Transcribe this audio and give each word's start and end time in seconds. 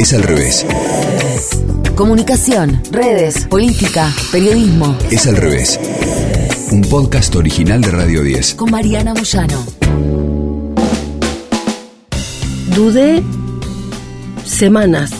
Es 0.00 0.14
al 0.14 0.22
revés. 0.22 0.64
Comunicación, 1.94 2.80
redes, 2.90 3.44
política, 3.44 4.10
periodismo. 4.32 4.96
Es 5.10 5.26
al 5.26 5.36
revés. 5.36 5.78
Un 6.72 6.80
podcast 6.80 7.36
original 7.36 7.82
de 7.82 7.90
Radio 7.90 8.22
10. 8.22 8.54
Con 8.54 8.70
Mariana 8.70 9.12
Moyano. 9.12 9.62
Dudé 12.74 13.22
semanas 14.46 15.10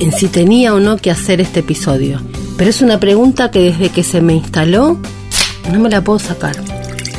en 0.00 0.10
si 0.12 0.28
tenía 0.28 0.72
o 0.72 0.80
no 0.80 0.96
que 0.96 1.10
hacer 1.10 1.42
este 1.42 1.60
episodio. 1.60 2.18
Pero 2.56 2.70
es 2.70 2.80
una 2.80 2.98
pregunta 2.98 3.50
que 3.50 3.60
desde 3.60 3.90
que 3.90 4.04
se 4.04 4.22
me 4.22 4.32
instaló 4.32 4.96
no 5.70 5.78
me 5.78 5.90
la 5.90 6.00
puedo 6.00 6.18
sacar. 6.18 6.56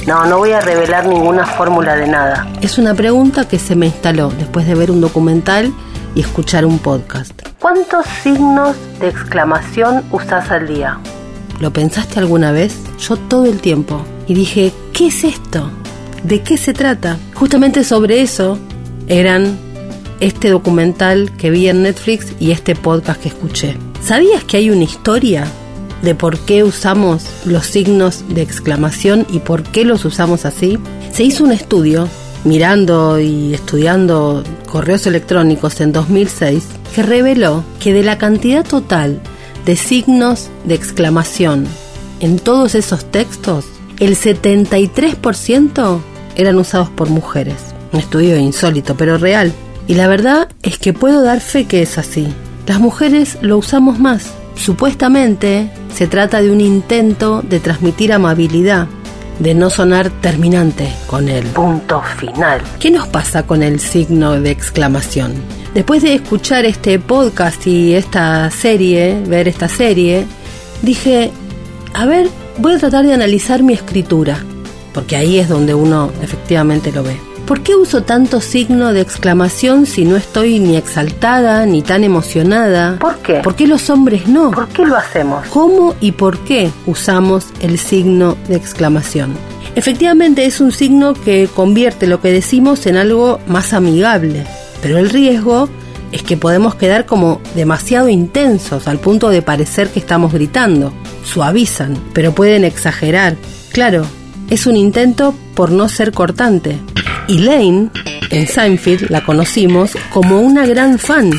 No, 0.07 0.25
no 0.25 0.39
voy 0.39 0.53
a 0.53 0.59
revelar 0.59 1.05
ninguna 1.05 1.45
fórmula 1.45 1.95
de 1.95 2.07
nada. 2.07 2.47
Es 2.61 2.79
una 2.79 2.95
pregunta 2.95 3.47
que 3.47 3.59
se 3.59 3.75
me 3.75 3.85
instaló 3.85 4.31
después 4.31 4.65
de 4.65 4.73
ver 4.73 4.89
un 4.89 5.01
documental 5.01 5.71
y 6.15 6.21
escuchar 6.21 6.65
un 6.65 6.79
podcast. 6.79 7.33
¿Cuántos 7.59 8.05
signos 8.23 8.75
de 8.99 9.09
exclamación 9.09 10.03
usas 10.11 10.51
al 10.51 10.67
día? 10.67 10.99
¿Lo 11.59 11.71
pensaste 11.71 12.19
alguna 12.19 12.51
vez? 12.51 12.75
Yo 12.99 13.15
todo 13.15 13.45
el 13.45 13.59
tiempo. 13.59 14.05
Y 14.27 14.33
dije, 14.33 14.73
¿qué 14.93 15.07
es 15.07 15.23
esto? 15.23 15.69
¿De 16.23 16.41
qué 16.41 16.57
se 16.57 16.73
trata? 16.73 17.17
Justamente 17.33 17.83
sobre 17.83 18.21
eso 18.21 18.57
eran 19.07 19.57
este 20.19 20.49
documental 20.49 21.31
que 21.37 21.49
vi 21.49 21.67
en 21.67 21.83
Netflix 21.83 22.33
y 22.39 22.51
este 22.51 22.75
podcast 22.75 23.21
que 23.21 23.29
escuché. 23.29 23.77
¿Sabías 24.01 24.43
que 24.43 24.57
hay 24.57 24.69
una 24.69 24.83
historia 24.83 25.45
de 26.01 26.15
por 26.15 26.37
qué 26.39 26.63
usamos 26.63 27.25
los 27.45 27.65
signos 27.65 28.23
de 28.29 28.41
exclamación 28.41 29.25
y 29.29 29.39
por 29.39 29.63
qué 29.63 29.85
los 29.85 30.05
usamos 30.05 30.45
así? 30.45 30.77
Se 31.11 31.23
hizo 31.23 31.43
un 31.43 31.51
estudio 31.51 32.07
mirando 32.43 33.19
y 33.19 33.53
estudiando 33.53 34.43
correos 34.67 35.05
electrónicos 35.07 35.81
en 35.81 35.91
2006 35.91 36.63
que 36.93 37.03
reveló 37.03 37.63
que 37.79 37.93
de 37.93 38.03
la 38.03 38.17
cantidad 38.17 38.65
total 38.65 39.19
de 39.65 39.75
signos 39.75 40.49
de 40.65 40.75
exclamación 40.75 41.67
en 42.23 42.39
todos 42.39 42.73
esos 42.73 43.03
textos, 43.03 43.65
el 43.99 44.15
73% 44.15 45.99
eran 46.37 46.57
usados 46.57 46.89
por 46.89 47.09
mujeres. 47.09 47.57
Un 47.91 47.99
estudio 47.99 48.37
insólito, 48.37 48.95
pero 48.95 49.17
real. 49.17 49.51
Y 49.87 49.95
la 49.95 50.07
verdad 50.07 50.47
es 50.61 50.77
que 50.77 50.93
puedo 50.93 51.21
dar 51.21 51.41
fe 51.41 51.65
que 51.65 51.81
es 51.81 51.97
así. 51.97 52.27
Las 52.65 52.79
mujeres 52.79 53.37
lo 53.41 53.57
usamos 53.57 53.99
más. 53.99 54.31
Supuestamente 54.55 55.69
se 55.93 56.07
trata 56.07 56.41
de 56.41 56.49
un 56.49 56.61
intento 56.61 57.41
de 57.41 57.59
transmitir 57.59 58.13
amabilidad, 58.13 58.87
de 59.43 59.53
no 59.53 59.69
sonar 59.69 60.09
terminante 60.21 60.89
con 61.05 61.27
el 61.27 61.45
punto 61.47 62.01
final. 62.17 62.61
¿Qué 62.79 62.89
nos 62.89 63.07
pasa 63.09 63.43
con 63.43 63.61
el 63.61 63.81
signo 63.81 64.39
de 64.39 64.51
exclamación? 64.51 65.33
Después 65.73 66.01
de 66.01 66.15
escuchar 66.15 66.63
este 66.65 66.97
podcast 66.97 67.67
y 67.67 67.93
esta 67.93 68.49
serie, 68.51 69.21
ver 69.27 69.49
esta 69.49 69.67
serie, 69.67 70.25
dije, 70.81 71.31
a 71.93 72.05
ver, 72.05 72.29
voy 72.57 72.75
a 72.75 72.79
tratar 72.79 73.05
de 73.05 73.13
analizar 73.13 73.63
mi 73.63 73.73
escritura, 73.73 74.37
porque 74.93 75.17
ahí 75.17 75.39
es 75.39 75.49
donde 75.49 75.73
uno 75.73 76.09
efectivamente 76.21 76.93
lo 76.93 77.03
ve. 77.03 77.32
¿Por 77.45 77.61
qué 77.61 77.75
uso 77.75 78.03
tanto 78.03 78.39
signo 78.39 78.93
de 78.93 79.01
exclamación 79.01 79.85
si 79.85 80.05
no 80.05 80.15
estoy 80.15 80.59
ni 80.59 80.77
exaltada 80.77 81.65
ni 81.65 81.81
tan 81.81 82.05
emocionada? 82.05 82.97
¿Por 82.99 83.17
qué? 83.17 83.41
¿Por 83.43 83.55
qué 83.55 83.67
los 83.67 83.89
hombres 83.89 84.29
no? 84.29 84.51
¿Por 84.51 84.69
qué 84.69 84.85
lo 84.85 84.95
hacemos? 84.95 85.45
¿Cómo 85.49 85.93
y 85.99 86.13
por 86.13 86.39
qué 86.39 86.71
usamos 86.85 87.47
el 87.59 87.77
signo 87.77 88.37
de 88.47 88.55
exclamación? 88.55 89.33
Efectivamente 89.75 90.45
es 90.45 90.61
un 90.61 90.71
signo 90.71 91.13
que 91.13 91.49
convierte 91.53 92.07
lo 92.07 92.21
que 92.21 92.31
decimos 92.31 92.85
en 92.85 92.95
algo 92.95 93.41
más 93.45 93.73
amigable, 93.73 94.45
pero 94.81 94.97
el 94.97 95.09
riesgo 95.09 95.67
es 96.13 96.23
que 96.23 96.37
podemos 96.37 96.75
quedar 96.75 97.05
como 97.05 97.41
demasiado 97.55 98.07
intensos 98.07 98.87
al 98.87 98.99
punto 98.99 99.29
de 99.29 99.41
parecer 99.41 99.89
que 99.89 99.99
estamos 99.99 100.31
gritando. 100.31 100.93
Suavizan, 101.25 101.97
pero 102.13 102.33
pueden 102.33 102.63
exagerar. 102.63 103.35
Claro, 103.73 104.05
es 104.49 104.65
un 104.65 104.77
intento 104.77 105.33
por 105.55 105.71
no 105.71 105.89
ser 105.89 106.13
cortante. 106.13 106.79
Elaine, 107.27 107.89
en 108.29 108.47
Seinfeld, 108.47 109.09
la 109.09 109.23
conocimos 109.23 109.91
como 110.11 110.41
una 110.41 110.65
gran 110.65 110.99
fan 110.99 111.31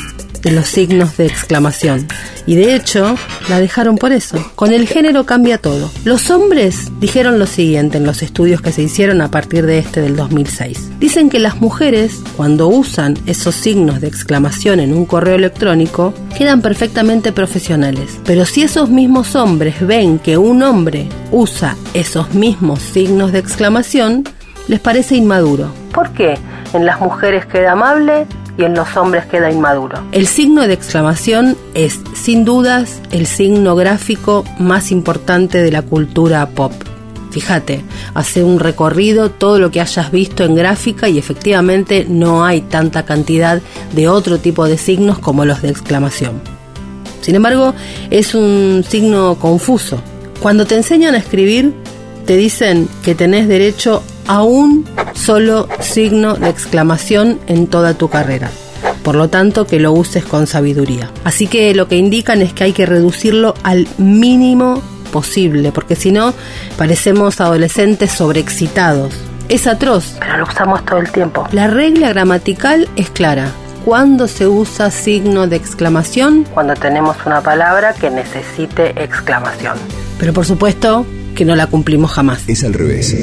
de 0.45 0.53
los 0.53 0.67
signos 0.67 1.17
de 1.17 1.27
exclamación. 1.27 2.07
Y 2.47 2.57
de 2.57 2.75
hecho, 2.75 3.17
la 3.49 3.59
dejaron 3.59 3.97
por 3.97 4.13
eso. 4.13 4.53
Con 4.55 4.73
el 4.73 4.87
género 4.87 5.25
cambia 5.25 5.57
todo. 5.57 5.91
Los 6.05 6.31
hombres 6.31 6.93
dijeron 7.01 7.39
lo 7.39 7.47
siguiente 7.47 7.97
en 7.97 8.05
los 8.05 8.23
estudios 8.23 8.61
que 8.61 8.71
se 8.71 8.83
hicieron 8.83 9.23
a 9.23 9.31
partir 9.31 9.65
de 9.65 9.79
este 9.79 10.03
del 10.03 10.15
2006. 10.15 10.91
Dicen 11.01 11.31
que 11.31 11.39
las 11.39 11.61
mujeres, 11.61 12.21
cuando 12.37 12.69
usan 12.69 13.17
esos 13.25 13.55
signos 13.55 14.03
de 14.03 14.09
exclamación 14.09 14.81
en 14.81 14.93
un 14.93 15.07
correo 15.07 15.37
electrónico, 15.37 16.13
quedan 16.37 16.61
perfectamente 16.61 17.33
profesionales. 17.33 18.21
Pero 18.25 18.45
si 18.45 18.63
esos 18.63 18.91
mismos 18.91 19.35
hombres 19.35 19.81
ven 19.81 20.19
que 20.19 20.37
un 20.37 20.63
hombre 20.63 21.09
usa 21.33 21.77
esos 21.95 22.35
mismos 22.35 22.81
signos 22.81 23.33
de 23.33 23.39
exclamación, 23.39 24.25
les 24.69 24.81
parece 24.81 25.17
inmaduro. 25.17 25.69
¿Por 25.93 26.11
qué? 26.13 26.39
En 26.73 26.87
las 26.87 27.01
mujeres 27.01 27.47
queda 27.47 27.73
amable 27.73 28.27
y 28.57 28.65
en 28.65 28.75
los 28.75 28.97
hombres 28.97 29.27
queda 29.27 29.51
inmaduro. 29.51 29.99
El 30.13 30.27
signo 30.27 30.67
de 30.67 30.75
exclamación 30.75 31.57
es, 31.75 32.01
sin 32.15 32.45
dudas, 32.45 33.01
el 33.11 33.27
signo 33.27 33.77
gráfico 33.77 34.45
más 34.59 34.91
importante 34.91 35.63
de 35.63 35.71
la 35.71 35.83
cultura 35.83 36.47
pop. 36.47 36.73
Fíjate, 37.31 37.85
hace 38.15 38.45
un 38.45 38.61
recorrido 38.61 39.29
todo 39.29 39.59
lo 39.59 39.73
que 39.73 39.81
hayas 39.81 40.13
visto 40.13 40.45
en 40.45 40.55
gráfica 40.55 41.09
y 41.09 41.19
efectivamente 41.19 42.07
no 42.09 42.45
hay 42.45 42.61
tanta 42.61 43.05
cantidad 43.05 43.61
de 43.93 44.09
otro 44.09 44.39
tipo 44.39 44.67
de 44.67 44.79
signos 44.79 45.19
como 45.19 45.45
los 45.45 45.61
de 45.61 45.71
exclamación. 45.71 46.41
Sin 47.23 47.35
embargo, 47.35 47.75
es 48.11 48.37
un 48.37 48.85
signo 48.89 49.37
confuso. 49.41 50.01
Cuando 50.41 50.65
te 50.65 50.77
enseñan 50.77 51.15
a 51.15 51.19
escribir, 51.19 51.75
te 52.25 52.37
dicen 52.37 52.89
que 53.03 53.17
tenés 53.17 53.49
derecho 53.49 54.05
a 54.27 54.43
un 54.43 54.87
solo 55.15 55.69
signo 55.81 56.35
de 56.35 56.49
exclamación 56.49 57.39
en 57.47 57.67
toda 57.67 57.95
tu 57.95 58.09
carrera. 58.09 58.51
Por 59.03 59.15
lo 59.17 59.29
tanto, 59.29 59.67
que 59.67 59.81
lo 59.81 59.93
uses 59.93 60.25
con 60.25 60.47
sabiduría. 60.47 61.11
Así 61.25 61.47
que 61.47 61.75
lo 61.75 61.89
que 61.89 61.97
indican 61.97 62.41
es 62.41 62.53
que 62.53 62.65
hay 62.65 62.73
que 62.73 62.87
reducirlo 62.87 63.55
al 63.63 63.87
mínimo 63.99 64.83
posible, 65.13 65.73
porque 65.73 65.95
si 65.95 66.11
no, 66.11 66.35
parecemos 66.77 67.41
adolescentes 67.41 68.13
sobreexcitados. 68.13 69.15
Es 69.49 69.67
atroz, 69.67 70.17
pero 70.19 70.39
lo 70.39 70.45
usamos 70.45 70.85
todo 70.87 70.99
el 70.99 71.11
tiempo. 71.13 71.47
La 71.53 71.67
regla 71.67 72.09
gramatical 72.09 72.89
es 72.97 73.11
clara. 73.11 73.49
¿Cuándo 73.85 74.27
se 74.27 74.49
usa 74.49 74.91
signo 74.91 75.47
de 75.47 75.57
exclamación? 75.57 76.45
Cuando 76.55 76.75
tenemos 76.75 77.19
una 77.27 77.43
palabra 77.43 77.93
que 77.93 78.09
necesite 78.09 79.05
exclamación. 79.05 79.77
Pero 80.19 80.33
por 80.33 80.47
supuesto 80.47 81.05
que 81.35 81.45
no 81.45 81.57
la 81.57 81.67
cumplimos 81.67 82.13
jamás. 82.13 82.43
Es 82.47 82.65
al 82.65 82.75
revés. 82.75 83.15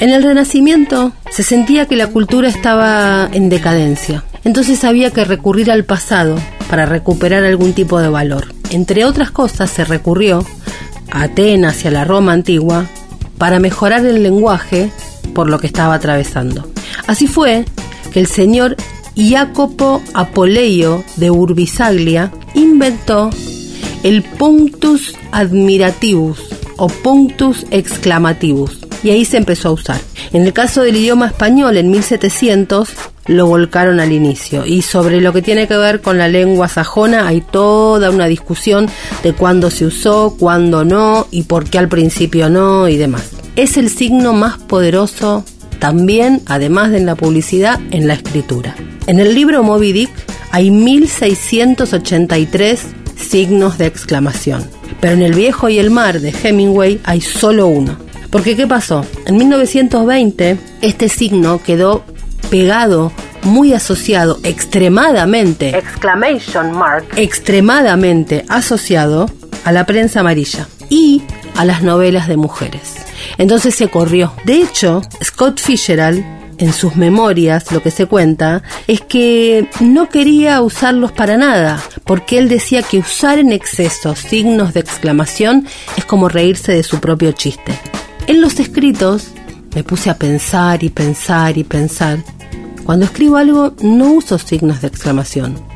En 0.00 0.10
el 0.10 0.22
Renacimiento 0.22 1.12
se 1.30 1.42
sentía 1.42 1.86
que 1.86 1.96
la 1.96 2.06
cultura 2.06 2.48
estaba 2.48 3.28
en 3.32 3.48
decadencia, 3.48 4.22
entonces 4.44 4.84
había 4.84 5.10
que 5.10 5.24
recurrir 5.24 5.72
al 5.72 5.84
pasado 5.84 6.38
para 6.70 6.86
recuperar 6.86 7.42
algún 7.44 7.72
tipo 7.72 7.98
de 7.98 8.08
valor. 8.08 8.54
Entre 8.70 9.04
otras 9.04 9.32
cosas 9.32 9.70
se 9.70 9.84
recurrió 9.84 10.46
a 11.10 11.22
Atenas 11.22 11.84
y 11.84 11.88
a 11.88 11.90
la 11.90 12.04
Roma 12.04 12.32
antigua 12.32 12.86
para 13.38 13.58
mejorar 13.58 14.06
el 14.06 14.22
lenguaje 14.22 14.90
por 15.34 15.50
lo 15.50 15.58
que 15.58 15.66
estaba 15.66 15.94
atravesando. 15.94 16.70
Así 17.08 17.26
fue 17.26 17.64
que 18.12 18.20
el 18.20 18.26
señor 18.28 18.76
Jacopo 19.16 20.00
Apoleio 20.14 21.02
de 21.16 21.30
Urbisaglia 21.32 22.30
inventó 22.54 23.30
el 24.04 24.22
punctus 24.22 25.14
admirativus 25.32 26.47
o 26.78 26.88
punctus 26.88 27.66
exclamativus 27.70 28.88
y 29.02 29.10
ahí 29.10 29.24
se 29.24 29.36
empezó 29.36 29.68
a 29.68 29.72
usar. 29.72 30.00
En 30.32 30.42
el 30.42 30.52
caso 30.52 30.82
del 30.82 30.96
idioma 30.96 31.28
español, 31.28 31.76
en 31.76 31.90
1700 31.90 32.90
lo 33.26 33.46
volcaron 33.46 34.00
al 34.00 34.10
inicio. 34.12 34.66
Y 34.66 34.82
sobre 34.82 35.20
lo 35.20 35.32
que 35.32 35.42
tiene 35.42 35.68
que 35.68 35.76
ver 35.76 36.00
con 36.00 36.18
la 36.18 36.26
lengua 36.28 36.66
sajona 36.68 37.28
hay 37.28 37.40
toda 37.40 38.10
una 38.10 38.26
discusión 38.26 38.88
de 39.22 39.34
cuándo 39.34 39.70
se 39.70 39.86
usó, 39.86 40.34
cuándo 40.38 40.84
no 40.84 41.26
y 41.30 41.44
por 41.44 41.68
qué 41.68 41.78
al 41.78 41.88
principio 41.88 42.50
no 42.50 42.88
y 42.88 42.96
demás. 42.96 43.30
Es 43.56 43.76
el 43.76 43.90
signo 43.90 44.32
más 44.32 44.58
poderoso 44.58 45.44
también, 45.78 46.42
además 46.46 46.90
de 46.90 46.98
en 46.98 47.06
la 47.06 47.14
publicidad, 47.14 47.78
en 47.90 48.08
la 48.08 48.14
escritura. 48.14 48.74
En 49.06 49.20
el 49.20 49.34
libro 49.34 49.62
Moby 49.62 49.92
Dick 49.92 50.10
hay 50.50 50.70
1683 50.70 52.80
signos 53.16 53.78
de 53.78 53.86
exclamación. 53.86 54.77
Pero 55.00 55.14
en 55.14 55.22
El 55.22 55.34
viejo 55.34 55.68
y 55.68 55.78
el 55.78 55.90
mar 55.90 56.20
de 56.20 56.30
Hemingway 56.30 57.00
hay 57.04 57.20
solo 57.20 57.66
uno. 57.66 57.96
Porque 58.30 58.56
¿qué 58.56 58.66
pasó? 58.66 59.06
En 59.26 59.36
1920 59.36 60.58
este 60.82 61.08
signo 61.08 61.62
quedó 61.62 62.04
pegado, 62.50 63.12
muy 63.42 63.72
asociado, 63.72 64.38
extremadamente, 64.42 65.76
exclamation 65.76 66.72
mark, 66.72 67.06
extremadamente 67.16 68.44
asociado 68.48 69.30
a 69.64 69.72
la 69.72 69.86
prensa 69.86 70.20
amarilla 70.20 70.66
y 70.90 71.22
a 71.56 71.64
las 71.64 71.82
novelas 71.82 72.28
de 72.28 72.36
mujeres. 72.36 72.94
Entonces 73.38 73.74
se 73.74 73.88
corrió. 73.88 74.32
De 74.44 74.62
hecho, 74.62 75.02
Scott 75.22 75.60
Fitzgerald 75.60 76.24
en 76.58 76.72
sus 76.72 76.96
memorias 76.96 77.72
lo 77.72 77.82
que 77.82 77.90
se 77.90 78.06
cuenta 78.06 78.62
es 78.86 79.00
que 79.00 79.68
no 79.80 80.08
quería 80.08 80.60
usarlos 80.60 81.12
para 81.12 81.36
nada, 81.36 81.82
porque 82.04 82.38
él 82.38 82.48
decía 82.48 82.82
que 82.82 82.98
usar 82.98 83.38
en 83.38 83.52
exceso 83.52 84.14
signos 84.14 84.74
de 84.74 84.80
exclamación 84.80 85.66
es 85.96 86.04
como 86.04 86.28
reírse 86.28 86.72
de 86.72 86.82
su 86.82 87.00
propio 87.00 87.32
chiste. 87.32 87.78
En 88.26 88.40
los 88.40 88.60
escritos 88.60 89.28
me 89.74 89.84
puse 89.84 90.10
a 90.10 90.18
pensar 90.18 90.82
y 90.82 90.90
pensar 90.90 91.56
y 91.56 91.64
pensar. 91.64 92.18
Cuando 92.84 93.04
escribo 93.04 93.36
algo 93.36 93.74
no 93.82 94.12
uso 94.12 94.38
signos 94.38 94.80
de 94.80 94.88
exclamación 94.88 95.67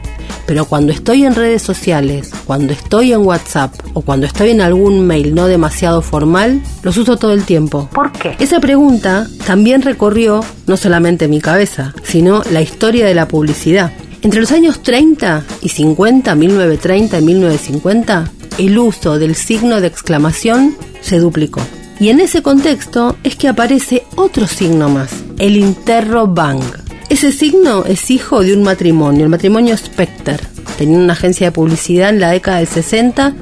pero 0.46 0.64
cuando 0.64 0.92
estoy 0.92 1.24
en 1.24 1.34
redes 1.34 1.62
sociales, 1.62 2.30
cuando 2.46 2.72
estoy 2.72 3.12
en 3.12 3.20
WhatsApp 3.20 3.72
o 3.94 4.02
cuando 4.02 4.26
estoy 4.26 4.50
en 4.50 4.60
algún 4.60 5.06
mail 5.06 5.34
no 5.34 5.46
demasiado 5.46 6.02
formal, 6.02 6.60
los 6.82 6.96
uso 6.96 7.16
todo 7.16 7.32
el 7.32 7.44
tiempo. 7.44 7.88
¿Por 7.92 8.12
qué? 8.12 8.36
Esa 8.38 8.60
pregunta 8.60 9.26
también 9.46 9.82
recorrió 9.82 10.44
no 10.66 10.76
solamente 10.76 11.28
mi 11.28 11.40
cabeza, 11.40 11.94
sino 12.02 12.42
la 12.50 12.62
historia 12.62 13.06
de 13.06 13.14
la 13.14 13.28
publicidad. 13.28 13.92
Entre 14.22 14.40
los 14.40 14.52
años 14.52 14.82
30 14.82 15.44
y 15.62 15.68
50, 15.68 16.34
1930 16.34 17.18
y 17.18 17.22
1950, 17.22 18.30
el 18.58 18.78
uso 18.78 19.18
del 19.18 19.34
signo 19.34 19.80
de 19.80 19.88
exclamación 19.88 20.76
se 21.00 21.18
duplicó. 21.18 21.60
Y 21.98 22.08
en 22.08 22.20
ese 22.20 22.42
contexto 22.42 23.16
es 23.22 23.36
que 23.36 23.48
aparece 23.48 24.04
otro 24.16 24.46
signo 24.46 24.88
más, 24.88 25.10
el 25.38 25.56
interro 25.56 26.26
bang 26.26 26.62
ese 27.12 27.30
signo 27.30 27.84
es 27.84 28.10
hijo 28.10 28.42
de 28.42 28.56
un 28.56 28.62
matrimonio, 28.62 29.24
el 29.24 29.28
matrimonio 29.28 29.76
Specter. 29.76 30.40
Tenían 30.78 31.02
una 31.02 31.12
agencia 31.12 31.48
de 31.48 31.52
publicidad 31.52 32.08
en 32.08 32.20
la 32.20 32.30
década 32.30 32.56
del 32.56 32.66
60 32.66 33.34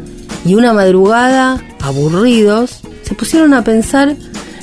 y 0.44 0.56
una 0.56 0.72
madrugada, 0.72 1.62
aburridos, 1.80 2.80
se 3.02 3.14
pusieron 3.14 3.54
a 3.54 3.62
pensar 3.62 4.16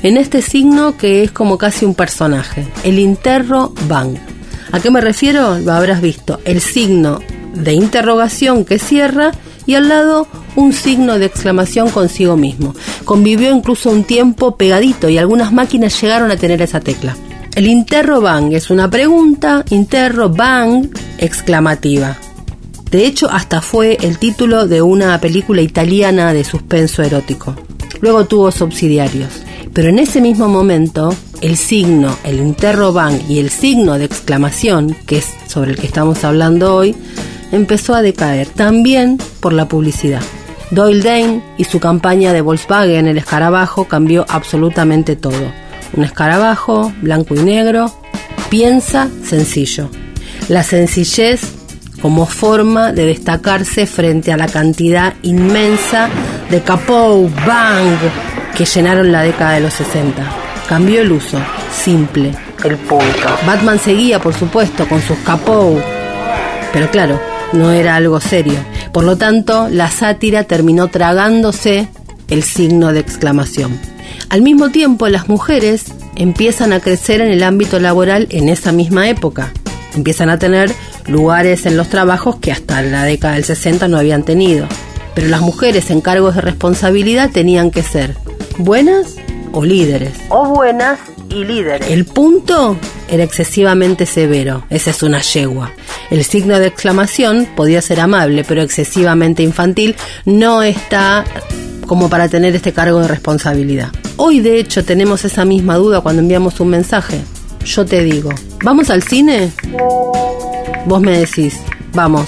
en 0.04 0.18
este 0.18 0.42
signo 0.42 0.98
que 0.98 1.24
es 1.24 1.32
como 1.32 1.58
casi 1.58 1.86
un 1.86 1.96
personaje, 1.96 2.68
el 2.84 3.00
interro 3.00 3.74
bang. 3.88 4.18
¿A 4.74 4.82
qué 4.82 4.92
me 4.92 5.00
refiero? 5.00 5.58
Lo 5.58 5.72
habrás 5.72 6.02
visto. 6.02 6.42
El 6.44 6.60
signo 6.60 7.22
de 7.54 7.72
interrogación 7.72 8.66
que 8.66 8.78
cierra 8.78 9.32
y 9.66 9.76
al 9.76 9.88
lado 9.88 10.28
un 10.58 10.74
signo 10.74 11.18
de 11.18 11.28
exclamación 11.28 11.92
consigo 11.92 12.36
mismo. 12.36 12.76
Convivió 13.06 13.56
incluso 13.56 13.90
un 13.90 14.04
tiempo 14.04 14.58
pegadito 14.58 15.08
y 15.08 15.18
algunas 15.18 15.54
máquinas 15.54 16.00
llegaron 16.02 16.30
a 16.30 16.36
tener 16.36 16.62
esa 16.62 16.82
tecla. 16.82 17.16
El 17.58 17.66
interro 17.66 18.22
bang 18.22 18.54
es 18.54 18.70
una 18.70 18.88
pregunta, 18.88 19.66
interro 19.72 20.30
bang 20.30 20.90
exclamativa. 21.18 22.16
De 22.92 23.08
hecho, 23.08 23.32
hasta 23.32 23.62
fue 23.62 23.98
el 24.00 24.20
título 24.20 24.68
de 24.68 24.84
una 24.84 25.20
película 25.20 25.64
italiana 25.64 26.34
de 26.34 26.44
suspenso 26.44 27.02
erótico. 27.02 27.56
Luego 28.00 28.26
tuvo 28.26 28.52
subsidiarios. 28.52 29.42
Pero 29.74 29.90
en 29.90 29.98
ese 29.98 30.22
mismo 30.22 30.48
momento, 30.48 31.16
el 31.42 31.58
signo, 31.58 32.16
el 32.24 32.38
interro 32.38 32.94
bang 32.94 33.20
y 33.28 33.40
el 33.40 33.50
signo 33.50 33.98
de 33.98 34.06
exclamación, 34.06 34.96
que 35.08 35.18
es 35.18 35.34
sobre 35.48 35.72
el 35.72 35.78
que 35.80 35.88
estamos 35.88 36.24
hablando 36.24 36.76
hoy, 36.76 36.96
empezó 37.52 37.96
a 37.96 38.04
decaer 38.04 38.50
también 38.50 39.18
por 39.40 39.54
la 39.54 39.68
publicidad. 39.68 40.22
Doyle 40.70 41.02
Dane 41.02 41.44
y 41.58 41.64
su 41.64 41.80
campaña 41.80 42.34
de 42.34 42.42
Volkswagen, 42.42 43.08
el 43.08 43.18
escarabajo, 43.18 43.86
cambió 43.86 44.28
absolutamente 44.30 45.16
todo 45.16 45.67
un 45.94 46.04
escarabajo, 46.04 46.92
blanco 47.02 47.36
y 47.36 47.40
negro, 47.40 47.94
piensa 48.50 49.10
sencillo. 49.24 49.90
La 50.50 50.64
sencillez 50.64 51.42
como 52.02 52.26
forma 52.26 52.92
de 52.92 53.06
destacarse 53.06 53.86
frente 53.88 54.32
a 54.32 54.38
la 54.38 54.48
cantidad 54.48 55.14
inmensa 55.24 56.10
de 56.50 56.62
capou, 56.62 57.30
bang, 57.46 57.98
que 58.56 58.66
llenaron 58.66 59.12
la 59.12 59.24
década 59.24 59.54
de 59.54 59.62
los 59.62 59.74
60. 59.74 60.24
Cambió 60.70 61.02
el 61.02 61.12
uso, 61.12 61.40
simple, 61.72 62.32
el 62.64 62.78
punto. 62.78 63.28
Batman 63.46 63.80
seguía, 63.80 64.20
por 64.20 64.34
supuesto, 64.34 64.88
con 64.88 65.02
sus 65.02 65.18
capou, 65.20 65.82
pero 66.74 66.90
claro, 66.92 67.20
no 67.54 67.72
era 67.72 67.96
algo 67.96 68.20
serio. 68.20 68.60
Por 68.92 69.04
lo 69.04 69.18
tanto, 69.18 69.68
la 69.70 69.90
sátira 69.90 70.44
terminó 70.44 70.88
tragándose 70.88 71.88
el 72.30 72.44
signo 72.44 72.92
de 72.94 73.00
exclamación. 73.00 73.80
Al 74.30 74.42
mismo 74.42 74.70
tiempo, 74.70 75.08
las 75.08 75.30
mujeres 75.30 75.86
empiezan 76.16 76.74
a 76.74 76.82
crecer 76.82 77.22
en 77.22 77.30
el 77.30 77.44
ámbito 77.44 77.80
laboral 77.80 78.28
en 78.30 78.50
esa 78.50 78.74
misma 78.74 79.08
época. 79.08 79.54
Empiezan 79.96 80.30
a 80.30 80.38
tener 80.38 80.70
lugares 81.08 81.66
en 81.66 81.78
los 81.78 81.88
trabajos 81.88 82.36
que 82.36 82.52
hasta 82.52 82.82
la 82.82 83.06
década 83.06 83.36
del 83.36 83.46
60 83.46 83.88
no 83.88 83.98
habían 83.98 84.24
tenido. 84.24 84.68
Pero 85.16 85.30
las 85.30 85.42
mujeres 85.42 85.90
en 85.92 86.02
cargos 86.02 86.36
de 86.36 86.42
responsabilidad 86.42 87.32
tenían 87.32 87.72
que 87.72 87.84
ser 87.84 88.16
buenas 88.58 89.16
o 89.54 89.64
líderes. 89.64 90.12
O 90.30 90.46
buenas 90.54 91.00
y 91.30 91.46
líderes. 91.46 91.90
El 91.90 92.04
punto 92.04 92.78
era 93.08 93.24
excesivamente 93.24 94.06
severo, 94.06 94.66
esa 94.70 94.90
es 94.92 95.04
una 95.04 95.22
yegua. 95.22 95.72
El 96.12 96.26
signo 96.26 96.60
de 96.60 96.68
exclamación 96.68 97.48
podía 97.56 97.82
ser 97.82 98.02
amable, 98.02 98.44
pero 98.44 98.62
excesivamente 98.62 99.42
infantil 99.42 99.96
no 100.26 100.64
está 100.64 101.24
como 101.86 102.10
para 102.10 102.28
tener 102.28 102.56
este 102.56 102.74
cargo 102.74 103.00
de 103.00 103.08
responsabilidad. 103.08 103.92
Hoy 104.20 104.40
de 104.40 104.60
hecho 104.60 104.84
tenemos 104.84 105.24
esa 105.26 105.46
misma 105.46 105.76
duda 105.76 106.02
cuando 106.02 106.24
enviamos 106.24 106.60
un 106.60 106.70
mensaje. 106.70 107.22
Yo 107.64 107.86
te 107.86 108.04
digo, 108.04 108.32
¿vamos 108.64 108.90
al 108.90 109.04
cine? 109.04 109.52
Vos 110.88 111.02
me 111.02 111.20
decís, 111.20 111.60
vamos. 111.94 112.28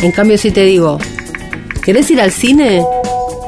En 0.00 0.10
cambio 0.10 0.36
si 0.36 0.50
te 0.50 0.64
digo, 0.64 0.98
¿querés 1.84 2.10
ir 2.10 2.20
al 2.20 2.32
cine? 2.32 2.82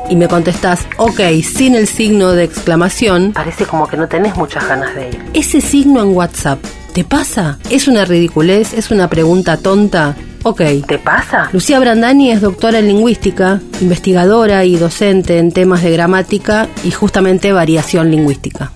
Y 0.09 0.15
me 0.15 0.29
contestás, 0.29 0.87
ok, 0.97 1.21
sin 1.43 1.75
el 1.75 1.89
signo 1.89 2.31
de 2.33 2.45
exclamación. 2.45 3.33
Parece 3.33 3.67
como 3.67 3.89
que 3.89 3.97
no 3.97 4.07
tenés 4.07 4.37
muchas 4.37 4.69
ganas 4.69 4.95
de 4.95 5.09
ir. 5.09 5.19
Ese 5.35 5.61
signo 5.61 6.03
en 6.03 6.15
WhatsApp, 6.15 6.65
¿te 6.95 7.03
pasa? 7.03 7.59
¿Es 7.69 7.89
una 7.89 8.05
ridiculez? 8.05 8.75
¿Es 8.75 8.93
una 8.93 9.11
pregunta 9.11 9.57
tonta? 9.57 10.15
Ok. 10.43 10.63
¿Te 10.87 10.99
pasa? 10.99 11.51
Lucía 11.53 11.79
Brandani 11.79 12.31
es 12.31 12.41
doctora 12.41 12.79
en 12.79 12.89
lingüística, 12.89 13.61
investigadora 13.81 14.65
y 14.65 14.77
docente 14.77 15.39
en 15.39 15.53
temas 15.53 15.83
de 15.83 15.91
gramática 15.91 16.69
y 16.85 16.91
justamente 16.91 17.53
variación 17.53 18.11
lingüística. 18.11 18.73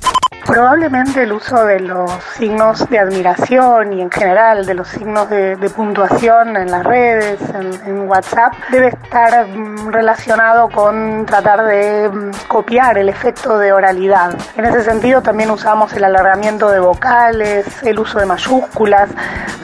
Probablemente 0.46 1.22
el 1.22 1.32
uso 1.32 1.64
de 1.64 1.80
los 1.80 2.12
signos 2.36 2.88
de 2.90 2.98
admiración 2.98 3.94
y 3.94 4.02
en 4.02 4.10
general 4.10 4.66
de 4.66 4.74
los 4.74 4.88
signos 4.88 5.28
de, 5.30 5.56
puntuación 5.74 6.56
en 6.56 6.70
las 6.70 6.84
redes, 6.84 7.40
en, 7.86 8.08
WhatsApp, 8.08 8.52
debe 8.70 8.88
estar 8.88 9.48
mm, 9.48 9.88
relacionado 9.88 10.68
con 10.68 11.24
tratar 11.24 11.64
de 11.64 12.10
mm, 12.10 12.30
copiar 12.46 12.98
el 12.98 13.08
efecto 13.08 13.58
de 13.58 13.72
oralidad. 13.72 14.36
En 14.56 14.66
ese 14.66 14.82
sentido 14.82 15.22
también 15.22 15.50
usamos 15.50 15.92
el 15.94 16.04
alargamiento 16.04 16.70
de 16.70 16.78
vocales, 16.78 17.66
el 17.82 17.98
uso 17.98 18.18
de 18.18 18.26
mayúsculas, 18.26 19.08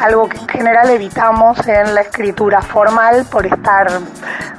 algo 0.01 0.29
que 0.29 0.39
en 0.39 0.49
general 0.49 0.89
evitamos 0.91 1.67
en 1.69 1.95
la 1.95 2.01
escritura 2.01 2.63
formal 2.63 3.27
por 3.31 3.47
estar 3.47 3.89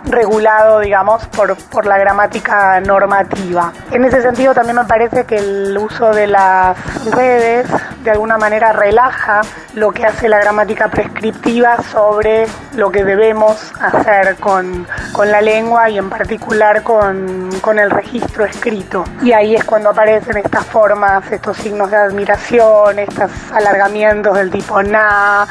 regulado, 0.06 0.80
digamos, 0.80 1.26
por, 1.28 1.56
por 1.70 1.86
la 1.86 1.98
gramática 1.98 2.80
normativa. 2.82 3.74
En 3.92 4.04
ese 4.06 4.22
sentido 4.22 4.54
también 4.54 4.78
me 4.78 4.86
parece 4.86 5.26
que 5.26 5.38
el 5.38 5.78
uso 5.78 6.11
de 6.14 6.28
las 6.28 6.78
redes 7.06 7.68
de 8.04 8.12
alguna 8.12 8.38
manera 8.38 8.74
relaja 8.74 9.42
lo 9.76 9.92
que 9.92 10.06
hace 10.06 10.28
la 10.28 10.40
gramática 10.40 10.88
prescriptiva 10.90 11.82
sobre 11.84 12.46
lo 12.76 12.92
que 12.92 13.04
debemos 13.04 13.72
hacer 13.80 14.36
con, 14.38 14.88
la 15.26 15.42
lengua 15.42 15.90
y 15.90 15.98
en 15.98 16.10
particular 16.10 16.84
con, 16.84 17.50
con, 17.62 17.78
el 17.78 17.92
registro 17.92 18.44
escrito. 18.44 19.04
Y 19.22 19.34
ahí 19.34 19.56
es 19.56 19.64
cuando 19.64 19.90
aparecen 19.90 20.38
estas 20.38 20.66
formas, 20.66 21.32
estos 21.32 21.58
signos 21.58 21.92
de 21.92 21.98
admiración, 21.98 23.00
estos 23.00 23.32
alargamientos 23.54 24.36
del 24.36 24.50
tipo 24.50 24.82
na 24.82 25.48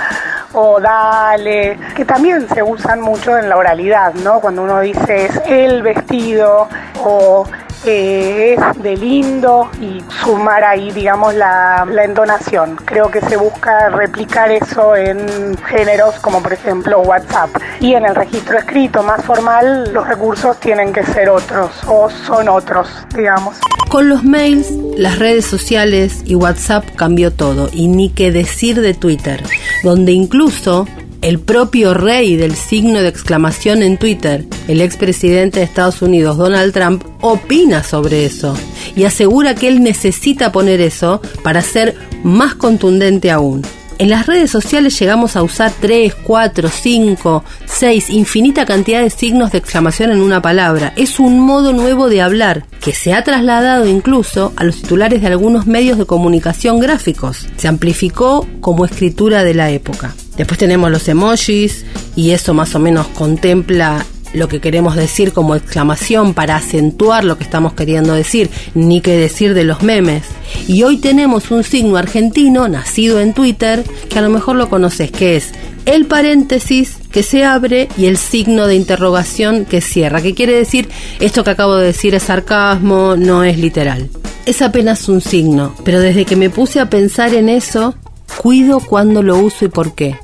o 0.52 0.81
dale, 0.81 1.79
que 1.95 2.05
también 2.05 2.49
se 2.49 2.62
usan 2.62 3.00
mucho 3.00 3.38
en 3.38 3.49
la 3.49 3.57
oralidad, 3.57 4.14
¿no? 4.14 4.40
Cuando 4.40 4.62
uno 4.62 4.81
dice 4.81 5.26
es 5.26 5.40
el 5.47 5.83
vestido 5.83 6.69
o 7.05 7.45
es 7.84 8.82
de 8.82 8.96
lindo 8.96 9.70
y 9.80 10.02
sumar 10.22 10.64
ahí, 10.64 10.90
digamos, 10.90 11.34
la, 11.34 11.87
la, 11.90 12.04
entonación. 12.04 12.76
Creo 12.84 13.10
que 13.10 13.20
se 13.22 13.37
busca 13.37 13.88
replicar 13.88 14.50
eso 14.50 14.96
en 14.96 15.56
géneros 15.58 16.18
como 16.20 16.42
por 16.42 16.52
ejemplo 16.52 17.00
WhatsApp. 17.00 17.50
Y 17.80 17.94
en 17.94 18.04
el 18.04 18.14
registro 18.14 18.58
escrito 18.58 19.02
más 19.02 19.25
formal 19.25 19.92
los 19.92 20.06
recursos 20.06 20.58
tienen 20.60 20.92
que 20.92 21.04
ser 21.04 21.30
otros 21.30 21.70
o 21.87 22.10
son 22.10 22.49
otros, 22.49 22.88
digamos. 23.14 23.56
Con 23.88 24.08
los 24.08 24.22
mails, 24.22 24.70
las 24.96 25.18
redes 25.18 25.44
sociales 25.44 26.22
y 26.25 26.37
WhatsApp 26.37 26.84
cambió 26.94 27.32
todo, 27.32 27.68
y 27.72 27.88
ni 27.88 28.08
qué 28.08 28.30
decir 28.30 28.80
de 28.80 28.94
Twitter, 28.94 29.42
donde 29.82 30.12
incluso 30.12 30.87
el 31.22 31.38
propio 31.38 31.94
rey 31.94 32.36
del 32.36 32.54
signo 32.54 33.00
de 33.00 33.08
exclamación 33.08 33.82
en 33.82 33.98
Twitter, 33.98 34.46
el 34.68 34.80
expresidente 34.80 35.60
de 35.60 35.66
Estados 35.66 36.02
Unidos, 36.02 36.36
Donald 36.36 36.72
Trump, 36.72 37.04
opina 37.20 37.82
sobre 37.82 38.24
eso 38.24 38.56
y 38.96 39.04
asegura 39.04 39.54
que 39.54 39.68
él 39.68 39.82
necesita 39.82 40.52
poner 40.52 40.80
eso 40.80 41.20
para 41.42 41.62
ser 41.62 41.94
más 42.24 42.54
contundente 42.54 43.30
aún. 43.30 43.62
En 43.98 44.08
las 44.08 44.26
redes 44.26 44.50
sociales 44.50 44.98
llegamos 44.98 45.36
a 45.36 45.42
usar 45.42 45.74
3, 45.78 46.14
4, 46.14 46.70
5, 46.70 47.44
6, 47.66 48.08
infinita 48.08 48.64
cantidad 48.64 49.02
de 49.02 49.10
signos 49.10 49.52
de 49.52 49.58
exclamación 49.58 50.10
en 50.10 50.22
una 50.22 50.40
palabra. 50.40 50.94
Es 50.96 51.20
un 51.20 51.38
modo 51.38 51.74
nuevo 51.74 52.08
de 52.08 52.22
hablar 52.22 52.64
que 52.80 52.94
se 52.94 53.12
ha 53.12 53.24
trasladado 53.24 53.86
incluso 53.86 54.54
a 54.56 54.64
los 54.64 54.76
titulares 54.80 55.20
de 55.20 55.26
algunos 55.26 55.66
medios 55.66 55.98
de 55.98 56.06
comunicación 56.06 56.80
gráficos. 56.80 57.46
Se 57.58 57.68
amplificó 57.68 58.46
como 58.62 58.86
escritura 58.86 59.44
de 59.44 59.52
la 59.52 59.70
época. 59.70 60.14
Después 60.40 60.56
tenemos 60.56 60.90
los 60.90 61.06
emojis 61.06 61.85
y 62.16 62.30
eso 62.30 62.54
más 62.54 62.75
o 62.75 62.78
menos 62.78 63.09
contempla 63.09 64.06
lo 64.32 64.49
que 64.49 64.59
queremos 64.59 64.97
decir 64.97 65.35
como 65.35 65.54
exclamación 65.54 66.32
para 66.32 66.56
acentuar 66.56 67.25
lo 67.25 67.37
que 67.37 67.44
estamos 67.44 67.75
queriendo 67.75 68.14
decir, 68.14 68.49
ni 68.73 69.02
qué 69.02 69.18
decir 69.18 69.52
de 69.52 69.64
los 69.64 69.82
memes. 69.82 70.23
Y 70.66 70.82
hoy 70.82 70.97
tenemos 70.97 71.50
un 71.50 71.62
signo 71.62 71.99
argentino 71.99 72.68
nacido 72.68 73.20
en 73.20 73.35
Twitter 73.35 73.85
que 74.09 74.18
a 74.18 74.23
lo 74.23 74.30
mejor 74.30 74.56
lo 74.56 74.70
conoces, 74.70 75.11
que 75.11 75.37
es 75.37 75.50
el 75.85 76.06
paréntesis 76.06 76.97
que 77.12 77.23
se 77.23 77.44
abre 77.44 77.90
y 77.99 78.06
el 78.06 78.16
signo 78.16 78.66
de 78.66 78.76
interrogación 78.76 79.66
que 79.66 79.82
cierra, 79.82 80.23
que 80.23 80.35
quiere 80.35 80.54
decir 80.54 80.88
esto 81.18 81.44
que 81.44 81.50
acabo 81.50 81.76
de 81.76 81.88
decir 81.88 82.14
es 82.14 82.23
sarcasmo, 82.23 83.14
no 83.14 83.44
es 83.44 83.59
literal. 83.59 84.09
Es 84.47 84.62
apenas 84.62 85.06
un 85.11 85.20
signo, 85.20 85.75
pero 85.85 86.00
desde 86.00 86.25
que 86.25 86.37
me 86.37 86.49
puse 86.49 86.80
a 86.80 86.88
pensar 86.88 87.35
en 87.35 87.50
eso, 87.50 87.94
cuido 88.38 88.80
cuándo 88.80 89.23
lo 89.23 89.37
uso 89.37 89.66
y 89.66 89.68
por 89.68 89.94
qué. 89.94 90.16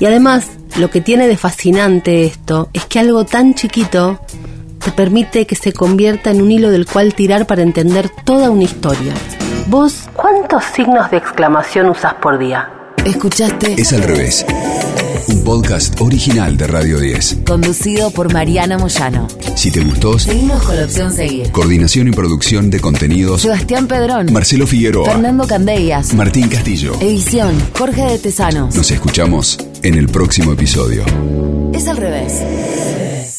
Y 0.00 0.06
además, 0.06 0.46
lo 0.76 0.90
que 0.90 1.00
tiene 1.00 1.28
de 1.28 1.36
fascinante 1.36 2.24
esto 2.24 2.68
es 2.72 2.84
que 2.86 2.98
algo 2.98 3.24
tan 3.24 3.54
chiquito 3.54 4.18
te 4.84 4.90
permite 4.92 5.46
que 5.46 5.54
se 5.56 5.72
convierta 5.72 6.30
en 6.30 6.42
un 6.42 6.50
hilo 6.50 6.70
del 6.70 6.86
cual 6.86 7.14
tirar 7.14 7.46
para 7.46 7.62
entender 7.62 8.10
toda 8.24 8.50
una 8.50 8.64
historia. 8.64 9.12
¿Vos 9.68 10.08
¿Cuántos 10.14 10.62
signos 10.74 11.10
de 11.10 11.16
exclamación 11.16 11.88
usas 11.88 12.14
por 12.14 12.38
día? 12.38 12.68
Escuchaste 13.04 13.80
Es 13.80 13.92
al 13.92 14.02
revés. 14.02 14.44
Un 15.28 15.42
podcast 15.44 15.98
original 16.00 16.56
de 16.56 16.66
Radio 16.66 16.98
10. 17.00 17.38
conducido 17.46 18.10
por 18.10 18.32
Mariana 18.32 18.76
Moyano. 18.78 19.26
Si 19.54 19.70
te 19.70 19.80
gustó, 19.80 20.18
Seguimos 20.18 20.62
con 20.62 20.76
la 20.76 20.84
opción 20.84 21.12
seguir. 21.12 21.50
coordinación 21.50 22.08
y 22.08 22.10
producción 22.12 22.70
de 22.70 22.80
contenidos, 22.80 23.42
Sebastián 23.42 23.86
Pedrón. 23.86 24.32
Marcelo 24.32 24.66
Figueroa, 24.66 25.06
Fernando 25.12 25.46
Candellas. 25.46 26.12
Martín 26.14 26.48
Castillo. 26.48 26.94
Edición 27.00 27.54
Jorge 27.78 28.02
de 28.04 28.18
Tesanos. 28.18 28.74
Nos 28.74 28.90
escuchamos 28.90 29.58
en 29.84 29.96
el 29.96 30.08
próximo 30.08 30.52
episodio. 30.54 31.04
Es 31.74 31.86
al 31.88 31.98
revés. 31.98 33.33